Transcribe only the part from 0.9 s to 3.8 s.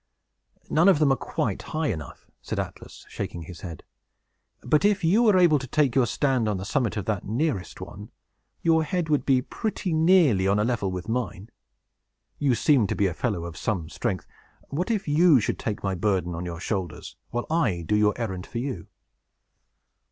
them are quite high enough," said Atlas, shaking his